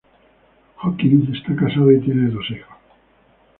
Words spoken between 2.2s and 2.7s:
dos